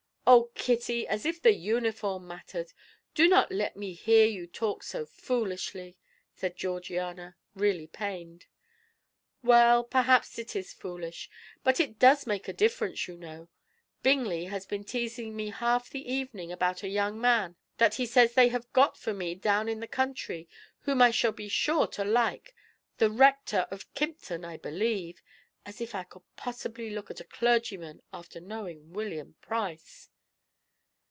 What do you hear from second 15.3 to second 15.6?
me